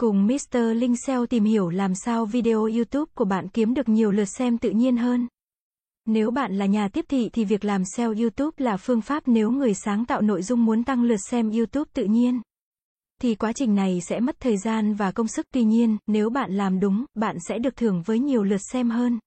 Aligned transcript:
Cùng 0.00 0.26
Mr. 0.26 0.58
Linh 0.76 0.96
SEO 0.96 1.26
tìm 1.26 1.44
hiểu 1.44 1.68
làm 1.68 1.94
sao 1.94 2.26
video 2.26 2.60
YouTube 2.60 3.10
của 3.14 3.24
bạn 3.24 3.48
kiếm 3.48 3.74
được 3.74 3.88
nhiều 3.88 4.10
lượt 4.10 4.24
xem 4.24 4.58
tự 4.58 4.70
nhiên 4.70 4.96
hơn. 4.96 5.26
Nếu 6.06 6.30
bạn 6.30 6.58
là 6.58 6.66
nhà 6.66 6.88
tiếp 6.88 7.04
thị 7.08 7.30
thì 7.32 7.44
việc 7.44 7.64
làm 7.64 7.82
SEO 7.84 8.14
YouTube 8.14 8.64
là 8.64 8.76
phương 8.76 9.00
pháp 9.00 9.22
nếu 9.26 9.50
người 9.50 9.74
sáng 9.74 10.04
tạo 10.04 10.20
nội 10.20 10.42
dung 10.42 10.64
muốn 10.64 10.84
tăng 10.84 11.02
lượt 11.02 11.20
xem 11.30 11.50
YouTube 11.50 11.90
tự 11.94 12.04
nhiên. 12.04 12.40
Thì 13.22 13.34
quá 13.34 13.52
trình 13.52 13.74
này 13.74 14.00
sẽ 14.08 14.20
mất 14.20 14.36
thời 14.40 14.56
gian 14.56 14.94
và 14.94 15.12
công 15.12 15.28
sức 15.28 15.46
tuy 15.52 15.64
nhiên, 15.64 15.96
nếu 16.06 16.30
bạn 16.30 16.56
làm 16.56 16.80
đúng, 16.80 17.04
bạn 17.14 17.36
sẽ 17.48 17.58
được 17.58 17.76
thưởng 17.76 18.02
với 18.06 18.18
nhiều 18.18 18.42
lượt 18.42 18.60
xem 18.72 18.90
hơn. 18.90 19.18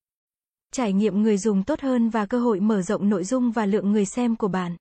Trải 0.73 0.93
nghiệm 0.93 1.21
người 1.21 1.37
dùng 1.37 1.63
tốt 1.63 1.81
hơn 1.81 2.09
và 2.09 2.25
cơ 2.25 2.39
hội 2.39 2.59
mở 2.59 2.81
rộng 2.81 3.09
nội 3.09 3.23
dung 3.23 3.51
và 3.51 3.65
lượng 3.65 3.91
người 3.91 4.05
xem 4.05 4.35
của 4.35 4.47
bạn. 4.47 4.75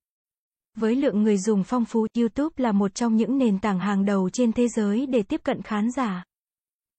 Với 0.77 0.97
lượng 0.97 1.23
người 1.23 1.39
dùng 1.39 1.65
phong 1.65 1.85
phú, 1.85 2.07
YouTube 2.17 2.55
là 2.57 2.73
một 2.73 2.95
trong 2.95 3.17
những 3.17 3.39
nền 3.39 3.59
tảng 3.59 3.79
hàng 3.79 4.05
đầu 4.05 4.31
trên 4.31 4.53
thế 4.53 4.69
giới 4.69 5.07
để 5.07 5.23
tiếp 5.23 5.41
cận 5.45 5.63
khán 5.63 5.91
giả. 5.91 6.25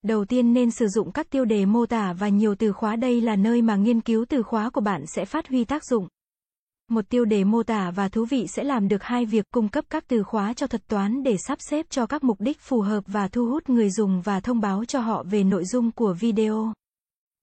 Đầu 0.02 0.26
tiên 0.26 0.54
nên 0.54 0.72
sử 0.72 0.88
dụng 0.88 1.12
các 1.12 1.30
tiêu 1.30 1.46
đề 1.46 1.66
mô 1.66 1.86
tả 1.86 2.14
và 2.14 2.30
nhiều 2.30 2.56
từ 2.56 2.72
khóa 2.72 2.96
đây 2.96 3.22
là 3.22 3.36
nơi 3.36 3.62
mà 3.62 3.76
nghiên 3.76 4.02
cứu 4.02 4.26
từ 4.30 4.44
khóa 4.44 4.70
của 4.70 4.82
bạn 4.82 5.04
sẽ 5.08 5.26
phát 5.26 5.48
huy 5.48 5.66
tác 5.66 5.86
dụng. 5.86 6.08
Một 6.90 7.10
tiêu 7.10 7.26
đề 7.26 7.44
mô 7.44 7.64
tả 7.64 7.92
và 7.92 8.10
thú 8.10 8.26
vị 8.26 8.48
sẽ 8.48 8.64
làm 8.64 8.88
được 8.88 9.04
hai 9.04 9.26
việc 9.26 9.46
cung 9.54 9.70
cấp 9.70 9.86
các 9.90 10.04
từ 10.08 10.24
khóa 10.24 10.54
cho 10.54 10.68
thuật 10.68 10.88
toán 10.88 11.24
để 11.24 11.36
sắp 11.48 11.58
xếp 11.62 11.86
cho 11.90 12.06
các 12.06 12.24
mục 12.24 12.42
đích 12.42 12.60
phù 12.60 12.82
hợp 12.82 13.04
và 13.08 13.28
thu 13.28 13.46
hút 13.46 13.70
người 13.70 13.90
dùng 13.90 14.22
và 14.22 14.40
thông 14.40 14.60
báo 14.60 14.86
cho 14.86 15.00
họ 15.00 15.24
về 15.24 15.44
nội 15.44 15.66
dung 15.66 15.92
của 15.92 16.14
video. 16.14 16.74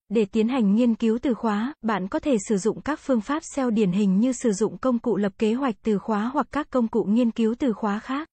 Để 0.09 0.25
tiến 0.25 0.49
hành 0.49 0.75
nghiên 0.75 0.95
cứu 0.95 1.19
từ 1.23 1.35
khóa, 1.35 1.75
bạn 1.83 2.09
có 2.09 2.19
thể 2.19 2.37
sử 2.49 2.59
dụng 2.59 2.81
các 2.81 3.01
phương 3.03 3.21
pháp 3.21 3.43
SEO 3.55 3.71
điển 3.71 3.93
hình 3.93 4.21
như 4.21 4.33
sử 4.33 4.53
dụng 4.53 4.79
công 4.79 4.99
cụ 4.99 5.17
lập 5.17 5.33
kế 5.39 5.55
hoạch 5.55 5.75
từ 5.83 5.99
khóa 5.99 6.31
hoặc 6.35 6.47
các 6.53 6.71
công 6.71 6.89
cụ 6.89 7.05
nghiên 7.05 7.31
cứu 7.31 7.55
từ 7.59 7.73
khóa 7.73 7.99
khác. 7.99 8.29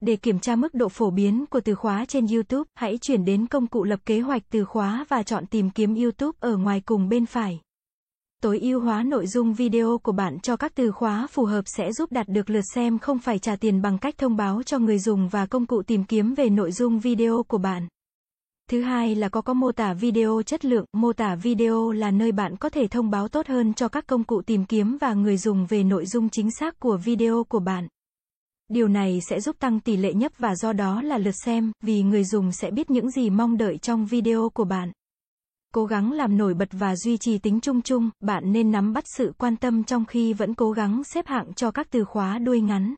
Để 0.00 0.16
kiểm 0.16 0.38
tra 0.38 0.56
mức 0.56 0.74
độ 0.74 0.88
phổ 0.88 1.10
biến 1.10 1.44
của 1.46 1.60
từ 1.60 1.74
khóa 1.74 2.04
trên 2.04 2.26
YouTube, 2.26 2.68
hãy 2.74 2.98
chuyển 2.98 3.24
đến 3.24 3.46
công 3.46 3.66
cụ 3.66 3.84
lập 3.84 4.00
kế 4.06 4.20
hoạch 4.20 4.42
từ 4.50 4.64
khóa 4.64 5.04
và 5.08 5.22
chọn 5.22 5.46
tìm 5.46 5.70
kiếm 5.70 5.94
YouTube 5.94 6.38
ở 6.40 6.56
ngoài 6.56 6.82
cùng 6.86 7.08
bên 7.08 7.26
phải. 7.26 7.60
Tối 8.42 8.60
ưu 8.60 8.80
hóa 8.80 9.02
nội 9.02 9.26
dung 9.26 9.54
video 9.54 9.98
của 9.98 10.12
bạn 10.12 10.40
cho 10.40 10.56
các 10.56 10.74
từ 10.74 10.92
khóa 10.92 11.26
phù 11.30 11.44
hợp 11.44 11.62
sẽ 11.66 11.92
giúp 11.92 12.12
đạt 12.12 12.28
được 12.28 12.50
lượt 12.50 12.64
xem 12.74 12.98
không 12.98 13.18
phải 13.18 13.38
trả 13.38 13.56
tiền 13.56 13.82
bằng 13.82 13.98
cách 13.98 14.18
thông 14.18 14.36
báo 14.36 14.62
cho 14.62 14.78
người 14.78 14.98
dùng 14.98 15.28
và 15.28 15.46
công 15.46 15.66
cụ 15.66 15.82
tìm 15.82 16.04
kiếm 16.04 16.34
về 16.34 16.48
nội 16.50 16.72
dung 16.72 17.00
video 17.00 17.42
của 17.42 17.58
bạn. 17.58 17.88
Thứ 18.70 18.82
hai 18.82 19.14
là 19.14 19.28
có 19.28 19.40
có 19.40 19.54
mô 19.54 19.72
tả 19.72 19.94
video 19.94 20.42
chất 20.46 20.64
lượng, 20.64 20.84
mô 20.92 21.12
tả 21.12 21.34
video 21.34 21.92
là 21.92 22.10
nơi 22.10 22.32
bạn 22.32 22.56
có 22.56 22.68
thể 22.68 22.86
thông 22.88 23.10
báo 23.10 23.28
tốt 23.28 23.46
hơn 23.46 23.74
cho 23.74 23.88
các 23.88 24.06
công 24.06 24.24
cụ 24.24 24.42
tìm 24.42 24.64
kiếm 24.64 24.96
và 25.00 25.14
người 25.14 25.36
dùng 25.36 25.66
về 25.66 25.82
nội 25.82 26.06
dung 26.06 26.28
chính 26.28 26.50
xác 26.50 26.80
của 26.80 26.96
video 26.96 27.44
của 27.44 27.58
bạn. 27.58 27.88
Điều 28.68 28.88
này 28.88 29.20
sẽ 29.30 29.40
giúp 29.40 29.56
tăng 29.58 29.80
tỷ 29.80 29.96
lệ 29.96 30.12
nhấp 30.12 30.32
và 30.38 30.54
do 30.54 30.72
đó 30.72 31.02
là 31.02 31.18
lượt 31.18 31.34
xem, 31.44 31.72
vì 31.82 32.02
người 32.02 32.24
dùng 32.24 32.52
sẽ 32.52 32.70
biết 32.70 32.90
những 32.90 33.10
gì 33.10 33.30
mong 33.30 33.56
đợi 33.56 33.78
trong 33.78 34.06
video 34.06 34.50
của 34.54 34.64
bạn. 34.64 34.92
Cố 35.74 35.84
gắng 35.84 36.12
làm 36.12 36.36
nổi 36.36 36.54
bật 36.54 36.68
và 36.72 36.96
duy 36.96 37.16
trì 37.16 37.38
tính 37.38 37.60
chung 37.60 37.82
chung, 37.82 38.10
bạn 38.20 38.52
nên 38.52 38.70
nắm 38.70 38.92
bắt 38.92 39.04
sự 39.06 39.32
quan 39.38 39.56
tâm 39.56 39.84
trong 39.84 40.04
khi 40.04 40.32
vẫn 40.32 40.54
cố 40.54 40.70
gắng 40.70 41.04
xếp 41.04 41.26
hạng 41.26 41.54
cho 41.54 41.70
các 41.70 41.90
từ 41.90 42.04
khóa 42.04 42.38
đuôi 42.38 42.60
ngắn. 42.60 42.94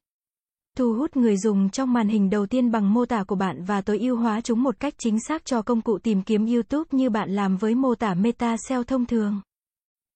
Thu 0.76 0.92
hút 0.92 1.16
người 1.16 1.36
dùng 1.36 1.70
trong 1.70 1.92
màn 1.92 2.08
hình 2.08 2.30
đầu 2.30 2.46
tiên 2.46 2.70
bằng 2.70 2.94
mô 2.94 3.06
tả 3.06 3.24
của 3.24 3.34
bạn 3.34 3.64
và 3.64 3.80
tối 3.80 3.98
ưu 3.98 4.16
hóa 4.16 4.40
chúng 4.40 4.62
một 4.62 4.80
cách 4.80 4.94
chính 4.98 5.20
xác 5.28 5.44
cho 5.44 5.62
công 5.62 5.80
cụ 5.80 5.98
tìm 5.98 6.22
kiếm 6.22 6.46
YouTube 6.46 6.84
như 6.90 7.10
bạn 7.10 7.30
làm 7.30 7.56
với 7.56 7.74
mô 7.74 7.94
tả 7.94 8.14
Meta 8.14 8.56
SEO 8.68 8.84
thông 8.84 9.06
thường. 9.06 9.40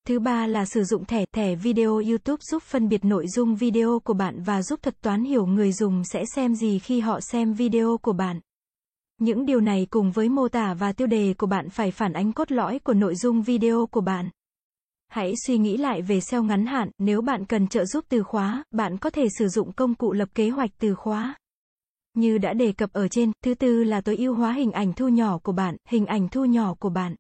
Thứ 0.06 0.18
ba 0.18 0.46
là 0.46 0.64
sử 0.64 0.84
dụng 0.84 1.04
thẻ, 1.04 1.24
thẻ 1.34 1.54
video 1.54 1.90
YouTube 1.90 2.40
giúp 2.40 2.62
phân 2.62 2.88
biệt 2.88 3.04
nội 3.04 3.26
dung 3.28 3.56
video 3.56 4.00
của 4.04 4.14
bạn 4.14 4.42
và 4.42 4.62
giúp 4.62 4.82
thuật 4.82 5.00
toán 5.00 5.24
hiểu 5.24 5.46
người 5.46 5.72
dùng 5.72 6.04
sẽ 6.04 6.24
xem 6.34 6.54
gì 6.54 6.78
khi 6.78 7.00
họ 7.00 7.20
xem 7.20 7.52
video 7.52 7.98
của 8.02 8.12
bạn. 8.12 8.40
Những 9.20 9.46
điều 9.46 9.60
này 9.60 9.86
cùng 9.90 10.10
với 10.10 10.28
mô 10.28 10.48
tả 10.48 10.74
và 10.74 10.92
tiêu 10.92 11.06
đề 11.06 11.34
của 11.38 11.46
bạn 11.46 11.70
phải 11.70 11.90
phản 11.90 12.12
ánh 12.12 12.32
cốt 12.32 12.52
lõi 12.52 12.78
của 12.78 12.94
nội 12.94 13.14
dung 13.14 13.42
video 13.42 13.86
của 13.86 14.00
bạn. 14.00 14.30
Hãy 15.10 15.34
suy 15.46 15.58
nghĩ 15.58 15.76
lại 15.76 16.02
về 16.02 16.20
SEO 16.20 16.42
ngắn 16.42 16.66
hạn, 16.66 16.90
nếu 16.98 17.22
bạn 17.22 17.44
cần 17.44 17.68
trợ 17.68 17.84
giúp 17.84 18.04
từ 18.08 18.22
khóa, 18.22 18.64
bạn 18.70 18.98
có 18.98 19.10
thể 19.10 19.26
sử 19.38 19.48
dụng 19.48 19.72
công 19.72 19.94
cụ 19.94 20.12
lập 20.12 20.28
kế 20.34 20.50
hoạch 20.50 20.70
từ 20.78 20.94
khóa. 20.94 21.34
Như 22.14 22.38
đã 22.38 22.52
đề 22.52 22.72
cập 22.72 22.92
ở 22.92 23.08
trên, 23.08 23.32
thứ 23.44 23.54
tư 23.54 23.84
là 23.84 24.00
tối 24.00 24.16
ưu 24.16 24.34
hóa 24.34 24.52
hình 24.52 24.72
ảnh 24.72 24.92
thu 24.92 25.08
nhỏ 25.08 25.38
của 25.38 25.52
bạn, 25.52 25.76
hình 25.88 26.06
ảnh 26.06 26.28
thu 26.28 26.44
nhỏ 26.44 26.74
của 26.74 26.88
bạn. 26.88 27.14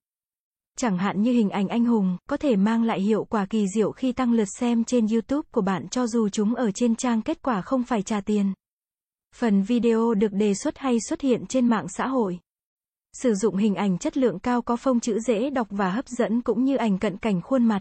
Chẳng 0.78 0.98
hạn 0.98 1.22
như 1.22 1.32
hình 1.32 1.50
ảnh 1.50 1.68
anh 1.68 1.84
hùng, 1.84 2.16
có 2.28 2.36
thể 2.36 2.56
mang 2.56 2.82
lại 2.82 3.00
hiệu 3.00 3.24
quả 3.24 3.46
kỳ 3.46 3.66
diệu 3.74 3.92
khi 3.92 4.12
tăng 4.12 4.32
lượt 4.32 4.48
xem 4.58 4.84
trên 4.84 5.06
YouTube 5.06 5.48
của 5.52 5.62
bạn 5.62 5.88
cho 5.88 6.06
dù 6.06 6.28
chúng 6.28 6.54
ở 6.54 6.70
trên 6.70 6.96
trang 6.96 7.22
kết 7.22 7.42
quả 7.42 7.62
không 7.62 7.84
phải 7.84 8.02
trả 8.02 8.20
tiền. 8.20 8.52
Phần 9.36 9.62
video 9.62 10.14
được 10.14 10.32
đề 10.32 10.54
xuất 10.54 10.78
hay 10.78 10.96
xuất 11.08 11.20
hiện 11.20 11.46
trên 11.46 11.66
mạng 11.66 11.86
xã 11.88 12.06
hội. 12.06 12.38
Sử 13.12 13.34
dụng 13.34 13.56
hình 13.56 13.74
ảnh 13.74 13.98
chất 13.98 14.16
lượng 14.16 14.38
cao 14.38 14.62
có 14.62 14.76
phông 14.76 15.00
chữ 15.00 15.20
dễ 15.20 15.50
đọc 15.50 15.66
và 15.70 15.90
hấp 15.90 16.08
dẫn 16.08 16.42
cũng 16.42 16.64
như 16.64 16.76
ảnh 16.76 16.98
cận 16.98 17.16
cảnh 17.16 17.40
khuôn 17.40 17.64
mặt. 17.64 17.80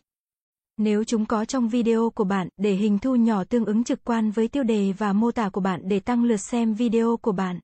Nếu 0.77 1.03
chúng 1.03 1.25
có 1.25 1.45
trong 1.45 1.69
video 1.69 2.09
của 2.09 2.23
bạn, 2.23 2.47
để 2.57 2.73
hình 2.73 2.99
thu 2.99 3.15
nhỏ 3.15 3.43
tương 3.43 3.65
ứng 3.65 3.83
trực 3.83 4.03
quan 4.03 4.31
với 4.31 4.47
tiêu 4.47 4.63
đề 4.63 4.93
và 4.97 5.13
mô 5.13 5.31
tả 5.31 5.49
của 5.49 5.61
bạn 5.61 5.81
để 5.83 5.99
tăng 5.99 6.23
lượt 6.23 6.37
xem 6.37 6.73
video 6.73 7.17
của 7.17 7.31
bạn. 7.31 7.59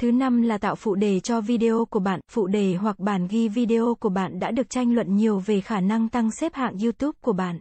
Thứ 0.00 0.12
năm 0.12 0.42
là 0.42 0.58
tạo 0.58 0.74
phụ 0.74 0.94
đề 0.94 1.20
cho 1.20 1.40
video 1.40 1.84
của 1.84 2.00
bạn. 2.00 2.20
Phụ 2.30 2.46
đề 2.46 2.74
hoặc 2.74 2.98
bản 2.98 3.28
ghi 3.30 3.48
video 3.48 3.94
của 4.00 4.08
bạn 4.08 4.38
đã 4.38 4.50
được 4.50 4.70
tranh 4.70 4.94
luận 4.94 5.16
nhiều 5.16 5.38
về 5.38 5.60
khả 5.60 5.80
năng 5.80 6.08
tăng 6.08 6.30
xếp 6.30 6.54
hạng 6.54 6.78
YouTube 6.78 7.18
của 7.20 7.32
bạn. 7.32 7.60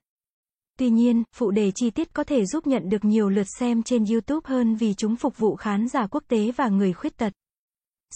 Tuy 0.79 0.89
nhiên, 0.89 1.23
phụ 1.35 1.51
đề 1.51 1.71
chi 1.71 1.89
tiết 1.89 2.13
có 2.13 2.23
thể 2.23 2.45
giúp 2.45 2.67
nhận 2.67 2.89
được 2.89 3.05
nhiều 3.05 3.29
lượt 3.29 3.47
xem 3.59 3.83
trên 3.83 4.05
YouTube 4.05 4.41
hơn 4.43 4.75
vì 4.75 4.93
chúng 4.93 5.15
phục 5.15 5.37
vụ 5.37 5.55
khán 5.55 5.87
giả 5.87 6.07
quốc 6.07 6.23
tế 6.27 6.51
và 6.51 6.69
người 6.69 6.93
khuyết 6.93 7.17
tật. 7.17 7.33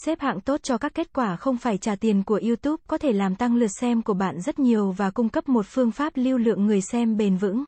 Xếp 0.05 0.19
hạng 0.19 0.41
tốt 0.41 0.63
cho 0.63 0.77
các 0.77 0.93
kết 0.93 1.13
quả 1.13 1.35
không 1.35 1.57
phải 1.57 1.77
trả 1.77 1.95
tiền 1.95 2.23
của 2.23 2.39
YouTube 2.43 2.83
có 2.87 2.97
thể 2.97 3.13
làm 3.13 3.35
tăng 3.35 3.55
lượt 3.55 3.67
xem 3.67 4.01
của 4.01 4.13
bạn 4.13 4.41
rất 4.41 4.59
nhiều 4.59 4.91
và 4.91 5.11
cung 5.11 5.29
cấp 5.29 5.49
một 5.49 5.65
phương 5.69 5.91
pháp 5.91 6.13
lưu 6.15 6.37
lượng 6.37 6.65
người 6.65 6.81
xem 6.81 7.17
bền 7.17 7.37
vững. 7.37 7.63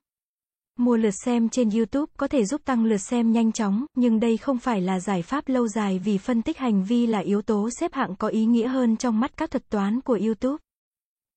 Mua 0.80 0.98
lượt 0.98 1.14
xem 1.26 1.50
trên 1.50 1.70
YouTube 1.70 2.12
có 2.18 2.28
thể 2.28 2.46
giúp 2.46 2.62
tăng 2.66 2.86
lượt 2.86 2.98
xem 2.98 3.32
nhanh 3.32 3.52
chóng, 3.52 3.86
nhưng 3.96 4.20
đây 4.20 4.38
không 4.38 4.60
phải 4.60 4.82
là 4.82 5.00
giải 5.00 5.22
pháp 5.22 5.48
lâu 5.48 5.68
dài 5.68 6.00
vì 6.00 6.18
phân 6.18 6.42
tích 6.42 6.58
hành 6.58 6.84
vi 6.84 7.08
là 7.08 7.20
yếu 7.20 7.42
tố 7.42 7.70
xếp 7.80 7.94
hạng 7.94 8.16
có 8.16 8.28
ý 8.28 8.46
nghĩa 8.46 8.68
hơn 8.68 8.98
trong 8.98 9.20
mắt 9.20 9.38
các 9.38 9.52
thuật 9.52 9.70
toán 9.70 10.02
của 10.02 10.20
YouTube. 10.26 10.58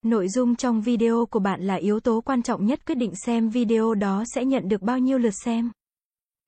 Nội 0.04 0.28
dung 0.28 0.56
trong 0.56 0.82
video 0.82 1.26
của 1.26 1.40
bạn 1.40 1.66
là 1.66 1.74
yếu 1.74 2.00
tố 2.00 2.20
quan 2.20 2.42
trọng 2.42 2.66
nhất 2.66 2.86
quyết 2.86 2.94
định 2.94 3.12
xem 3.26 3.48
video 3.48 3.94
đó 3.94 4.24
sẽ 4.34 4.44
nhận 4.44 4.68
được 4.68 4.82
bao 4.82 4.98
nhiêu 4.98 5.18
lượt 5.18 5.34
xem. 5.44 5.70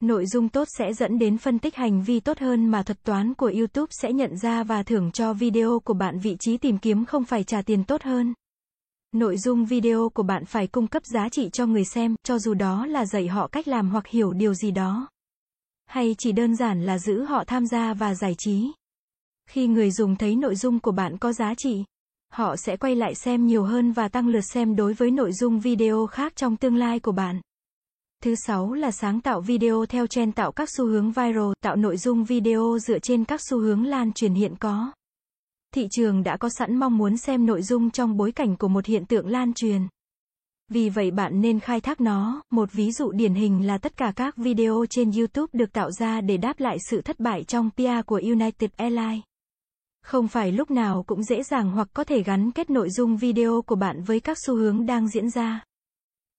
Nội 0.00 0.26
dung 0.26 0.48
tốt 0.48 0.68
sẽ 0.78 0.92
dẫn 0.92 1.18
đến 1.18 1.38
phân 1.38 1.58
tích 1.58 1.76
hành 1.76 2.02
vi 2.02 2.20
tốt 2.20 2.38
hơn 2.38 2.66
mà 2.66 2.82
thuật 2.82 3.02
toán 3.02 3.34
của 3.34 3.52
YouTube 3.56 3.86
sẽ 3.90 4.12
nhận 4.12 4.36
ra 4.36 4.62
và 4.62 4.82
thưởng 4.82 5.10
cho 5.12 5.32
video 5.32 5.80
của 5.80 5.94
bạn 5.94 6.18
vị 6.18 6.36
trí 6.40 6.56
tìm 6.56 6.78
kiếm 6.78 7.04
không 7.04 7.24
phải 7.24 7.44
trả 7.44 7.62
tiền 7.62 7.84
tốt 7.84 8.02
hơn. 8.02 8.34
Nội 9.12 9.38
dung 9.38 9.64
video 9.64 10.08
của 10.08 10.22
bạn 10.22 10.44
phải 10.44 10.66
cung 10.66 10.86
cấp 10.86 11.06
giá 11.06 11.28
trị 11.28 11.48
cho 11.52 11.66
người 11.66 11.84
xem, 11.84 12.14
cho 12.24 12.38
dù 12.38 12.54
đó 12.54 12.86
là 12.86 13.06
dạy 13.06 13.28
họ 13.28 13.46
cách 13.46 13.68
làm 13.68 13.90
hoặc 13.90 14.06
hiểu 14.06 14.32
điều 14.32 14.54
gì 14.54 14.70
đó. 14.70 15.08
Hay 15.86 16.14
chỉ 16.18 16.32
đơn 16.32 16.56
giản 16.56 16.86
là 16.86 16.98
giữ 16.98 17.22
họ 17.22 17.44
tham 17.44 17.66
gia 17.66 17.94
và 17.94 18.14
giải 18.14 18.34
trí. 18.38 18.72
Khi 19.50 19.66
người 19.66 19.90
dùng 19.90 20.16
thấy 20.16 20.36
nội 20.36 20.56
dung 20.56 20.80
của 20.80 20.92
bạn 20.92 21.18
có 21.18 21.32
giá 21.32 21.54
trị, 21.54 21.84
họ 22.32 22.56
sẽ 22.56 22.76
quay 22.76 22.96
lại 22.96 23.14
xem 23.14 23.46
nhiều 23.46 23.64
hơn 23.64 23.92
và 23.92 24.08
tăng 24.08 24.28
lượt 24.28 24.44
xem 24.54 24.76
đối 24.76 24.94
với 24.94 25.10
nội 25.10 25.32
dung 25.32 25.60
video 25.60 26.06
khác 26.06 26.36
trong 26.36 26.56
tương 26.56 26.76
lai 26.76 27.00
của 27.00 27.12
bạn. 27.12 27.40
Thứ 28.24 28.34
sáu 28.34 28.72
là 28.72 28.90
sáng 28.90 29.20
tạo 29.20 29.40
video 29.40 29.86
theo 29.86 30.06
trend 30.06 30.34
tạo 30.34 30.52
các 30.52 30.68
xu 30.76 30.86
hướng 30.86 31.12
viral, 31.12 31.52
tạo 31.60 31.76
nội 31.76 31.96
dung 31.96 32.24
video 32.24 32.78
dựa 32.86 32.98
trên 32.98 33.24
các 33.24 33.40
xu 33.50 33.58
hướng 33.58 33.84
lan 33.84 34.12
truyền 34.12 34.34
hiện 34.34 34.54
có. 34.56 34.92
Thị 35.74 35.88
trường 35.90 36.22
đã 36.22 36.36
có 36.36 36.48
sẵn 36.48 36.76
mong 36.76 36.98
muốn 36.98 37.16
xem 37.16 37.46
nội 37.46 37.62
dung 37.62 37.90
trong 37.90 38.16
bối 38.16 38.32
cảnh 38.32 38.56
của 38.56 38.68
một 38.68 38.86
hiện 38.86 39.04
tượng 39.06 39.28
lan 39.28 39.54
truyền. 39.54 39.82
Vì 40.70 40.88
vậy 40.88 41.10
bạn 41.10 41.40
nên 41.40 41.60
khai 41.60 41.80
thác 41.80 42.00
nó, 42.00 42.42
một 42.50 42.72
ví 42.72 42.92
dụ 42.92 43.12
điển 43.12 43.34
hình 43.34 43.66
là 43.66 43.78
tất 43.78 43.96
cả 43.96 44.12
các 44.16 44.36
video 44.36 44.84
trên 44.90 45.12
YouTube 45.12 45.50
được 45.52 45.72
tạo 45.72 45.90
ra 45.90 46.20
để 46.20 46.36
đáp 46.36 46.60
lại 46.60 46.76
sự 46.90 47.00
thất 47.00 47.20
bại 47.20 47.44
trong 47.44 47.70
PR 47.76 48.06
của 48.06 48.20
United 48.24 48.70
Airlines. 48.76 49.22
Không 50.04 50.28
phải 50.28 50.52
lúc 50.52 50.70
nào 50.70 51.04
cũng 51.06 51.22
dễ 51.22 51.42
dàng 51.42 51.70
hoặc 51.70 51.88
có 51.92 52.04
thể 52.04 52.22
gắn 52.22 52.50
kết 52.50 52.70
nội 52.70 52.90
dung 52.90 53.16
video 53.16 53.62
của 53.62 53.76
bạn 53.76 54.02
với 54.02 54.20
các 54.20 54.36
xu 54.46 54.54
hướng 54.56 54.86
đang 54.86 55.08
diễn 55.08 55.30
ra. 55.30 55.67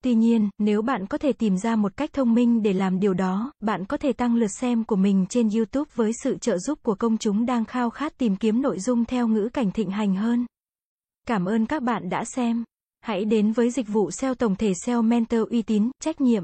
Tuy 0.04 0.16
nhiên, 0.16 0.50
nếu 0.58 0.82
bạn 0.82 1.08
có 1.08 1.18
thể 1.18 1.34
tìm 1.34 1.58
ra 1.58 1.76
một 1.76 1.98
cách 1.98 2.14
thông 2.14 2.34
minh 2.34 2.62
để 2.62 2.74
làm 2.74 3.00
điều 3.00 3.14
đó, 3.14 3.52
bạn 3.60 3.86
có 3.86 3.98
thể 3.98 4.14
tăng 4.14 4.36
lượt 4.36 4.52
xem 4.60 4.84
của 4.84 4.96
mình 4.96 5.26
trên 5.30 5.50
YouTube 5.50 5.92
với 5.96 6.12
sự 6.24 6.38
trợ 6.38 6.58
giúp 6.58 6.80
của 6.84 6.96
công 6.96 7.18
chúng 7.18 7.46
đang 7.46 7.66
khao 7.66 7.90
khát 7.90 8.18
tìm 8.18 8.36
kiếm 8.36 8.62
nội 8.62 8.80
dung 8.80 9.06
theo 9.06 9.28
ngữ 9.28 9.50
cảnh 9.54 9.72
thịnh 9.72 9.92
hành 9.92 10.16
hơn. 10.16 10.46
Cảm 11.28 11.46
ơn 11.46 11.66
các 11.66 11.84
bạn 11.84 12.10
đã 12.10 12.24
xem. 12.36 12.64
Hãy 13.02 13.26
đến 13.26 13.52
với 13.52 13.72
dịch 13.72 13.88
vụ 13.88 14.12
SEO 14.12 14.36
tổng 14.36 14.56
thể 14.56 14.74
SEO 14.86 15.02
Mentor 15.02 15.50
uy 15.50 15.62
tín, 15.62 15.92
trách 16.02 16.22
nhiệm, 16.22 16.44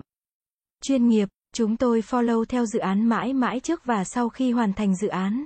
chuyên 0.83 1.07
nghiệp. 1.07 1.29
Chúng 1.53 1.77
tôi 1.77 2.01
follow 2.01 2.45
theo 2.45 2.65
dự 2.65 2.79
án 2.79 3.05
mãi 3.05 3.33
mãi 3.33 3.59
trước 3.59 3.85
và 3.85 4.03
sau 4.03 4.29
khi 4.29 4.51
hoàn 4.51 4.73
thành 4.73 4.95
dự 4.95 5.07
án. 5.07 5.45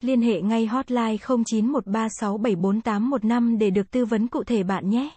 Liên 0.00 0.22
hệ 0.22 0.42
ngay 0.42 0.66
hotline 0.66 1.16
0913674815 1.16 3.58
để 3.58 3.70
được 3.70 3.90
tư 3.90 4.04
vấn 4.04 4.28
cụ 4.28 4.44
thể 4.44 4.62
bạn 4.62 4.90
nhé. 4.90 5.10